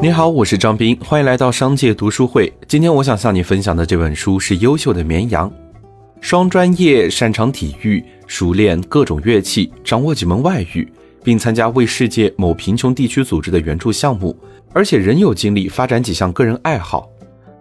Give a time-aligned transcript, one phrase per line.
[0.00, 2.52] 你好，我是张斌，欢迎来到商界读书会。
[2.68, 5.50] 今天我想向你分享的这本书是《优秀的绵羊》，
[6.20, 10.86] 双专业，擅长体育，熟练各种乐器，掌握几门外语，
[11.24, 14.36] 并参加为世界某贫穷地区组织的援助项目，
[14.72, 17.08] 而且仍有精力发展几项个人爱好，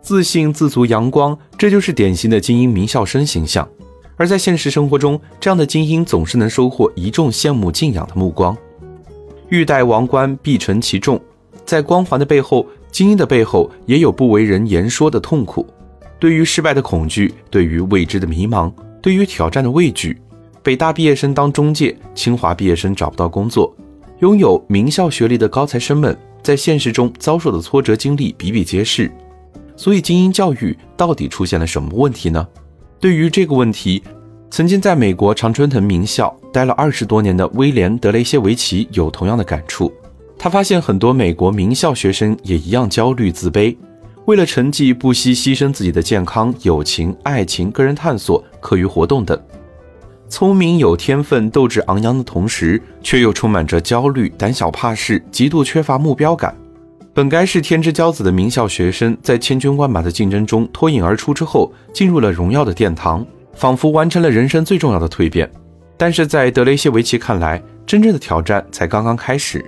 [0.00, 3.68] 自信、自足、阳光，这就是典型的精英名校生形象。
[4.16, 8.56] 而在现实生活中，这样的精英总是能收获一众羡慕敬仰的目光。
[9.50, 11.20] 欲戴王冠，必承其重。
[11.72, 15.66] 在光环的背后，精英的背后也有不为人言说的痛苦。
[16.18, 20.20] 对于失败的恐惧，对于未知的迷茫，对于挑战的畏惧。
[20.62, 23.74] 北大毕业生当中介，清华毕业生找不到工作，
[24.18, 29.10] 拥有名校学历的高材生们，在现实中遭受的挫折经历比比皆是。
[29.74, 32.46] 所以，精英教育到底出现了什么问题呢？
[33.00, 34.02] 对于这个问题，
[34.50, 39.90] 曾经在美国常春藤名校待了二十多年的威廉·德雷谢维奇有同样的感触。
[40.42, 43.76] 他发现很多美国名校学生也一样焦虑自卑，
[44.24, 49.40] 为了成绩不惜牺牲自己的健康、友情、爱情、个人探索、课余活动等。
[50.28, 56.52] 聪明有天分、斗志昂扬的同时，却又充满着焦虑、胆小怕事、极度缺乏目标感。
[57.14, 65.48] 本该是天之骄子的名校学生，在千军万马的竞争中脱颖而出之后，进入了荣耀的殿堂，仿佛完成了人生最重要的蜕变。
[65.96, 69.64] 但是在德雷谢维奇看来，真正的挑战才刚刚开始。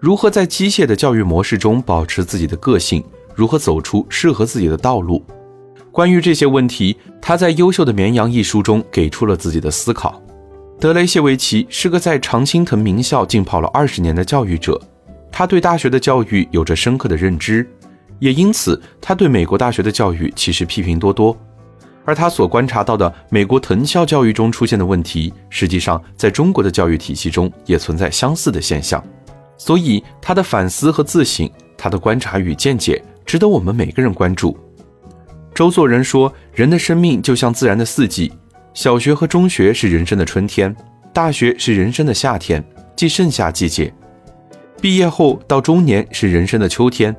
[0.00, 3.04] 如何在机械的教育模式中保持自己的个性？
[3.34, 5.22] 如何走出适合自己的道路？
[5.92, 10.18] 关于这些问题，他在《优秀的绵羊》一书中给出了自己的思考。
[10.80, 14.80] 德雷谢维奇是个在常青藤名校浸泡了二十年的教育者，
[15.30, 17.68] 他对大学的教育有着深刻的认知，
[18.20, 21.36] 也因此他对美国大学的教育其实批评多多。
[22.06, 29.04] 而他所观察到的美国藤校教育中出现的问题，实际上在中国的教育体系中也存在相似的现象。
[29.60, 34.56] 所以，他的反思和自省，他的观察与见解，值得我们每个人关注。
[35.54, 38.32] 周作人说：“人的生命就像自然的四季，
[38.72, 40.74] 小学和中学是人生的春天，
[41.12, 42.64] 大学是人生的夏天，
[42.96, 43.92] 即盛夏季节；
[44.80, 47.14] 毕业后到中年是人生的秋天，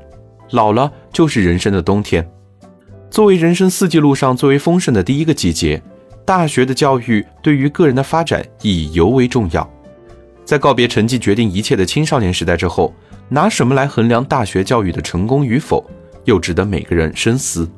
[0.49, 2.27] 老了就是人生的冬天。
[3.11, 5.79] 作为人生四季路上最为丰盛的第一个季节，
[6.25, 9.71] 大学的教育对于个人的发展意义尤为重要。”
[10.43, 12.93] 在告别成绩决定一切的青少年时代之后，
[13.29, 15.83] 拿什么来衡量大学教育的成功与否，
[16.25, 17.69] 又值得每个人深思。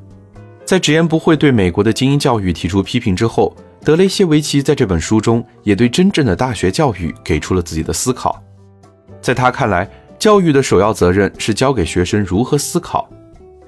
[0.65, 8.41] 在直言不讳对美国的精英教育提出批评之后，德雷谢维奇在这本书中也对真正的大学教育给出了自己的思考。
[9.21, 9.87] 在他看来，
[10.17, 13.09] 教育的首要责任是教给学生如何思考。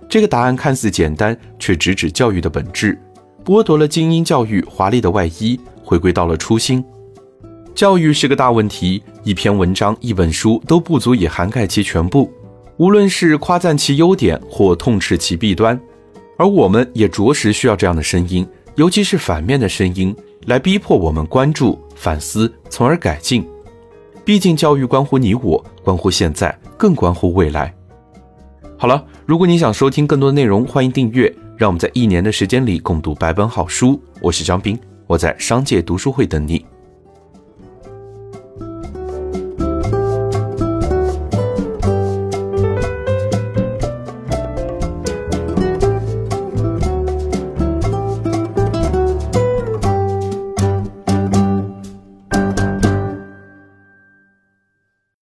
[0.07, 2.97] 这个答案看似简单，却直指教育的本质，
[3.43, 6.83] 剥夺了精英教育华丽的外衣，回归到了初心。
[7.75, 12.31] 教育是个大问题，一篇文章、一本书都不足以涵盖其全部。
[12.77, 15.77] 无论是夸赞其优点，或痛斥其弊端，
[16.37, 20.15] 而我们也着实需要这样的声音，尤其是反面的声音，
[20.45, 23.45] 来逼迫我们关注、反思，从而改进。
[24.23, 27.75] 毕竟，教育关乎你我，关乎现在，更关乎未来。
[28.77, 31.33] 好了，如果你想收听更多内容，欢迎订阅。
[31.57, 34.01] 让我们在一年的时间里共读百本好书。
[34.21, 36.65] 我是张斌，我在商界读书会等你。